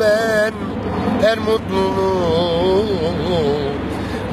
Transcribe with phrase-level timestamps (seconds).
[0.00, 0.52] ben
[1.22, 2.86] her mutluluğu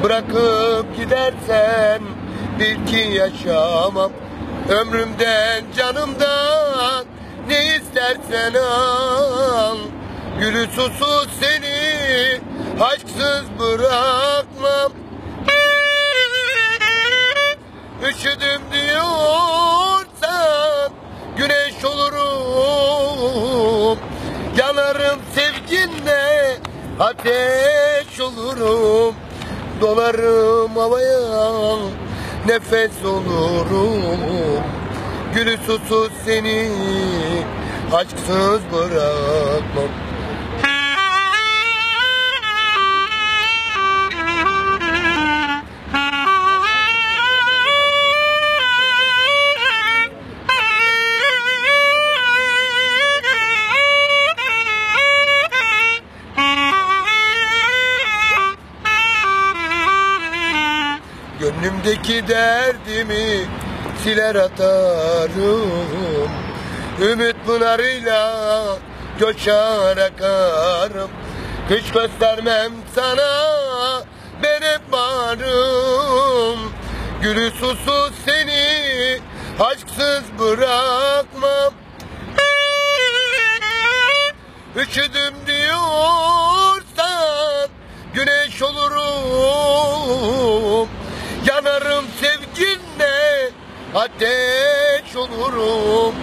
[0.02, 2.02] Bırakıp gidersen
[2.58, 4.12] bil ki yaşamam.
[4.68, 7.04] Ömrümden canımdan
[7.48, 9.76] ne istersen al.
[10.40, 12.40] Gülü susuz seni
[12.80, 14.92] aşksız bırakmam.
[18.08, 18.49] Üşüdüm
[27.00, 29.14] ateş olurum
[29.80, 31.76] Dolarım havaya
[32.46, 34.64] nefes olurum.
[35.34, 36.68] Gülü susuz seni
[37.92, 40.09] aşksız bırakmam
[61.50, 63.48] Gönlümdeki derdimi
[64.04, 66.30] siler atarım.
[67.00, 68.78] Ümit pınarıyla
[69.18, 71.10] coşar akarım.
[71.68, 74.02] Kış göstermem sana
[74.42, 76.58] benim varım.
[77.22, 79.18] Gülü susuz seni
[79.60, 81.72] aşksız bırakmam.
[84.76, 87.10] Üşüdüm diyorsan
[88.14, 90.39] güneş olurum
[91.80, 93.50] Yanarım sevginle
[93.94, 96.14] ateş olurum.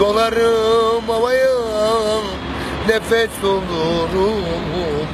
[0.00, 1.56] Dolarım havaya
[2.88, 5.06] nefes olurum.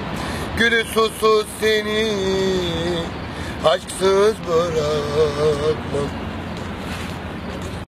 [0.58, 2.08] Gülü susuz seni
[3.64, 6.08] aşksız bırakmam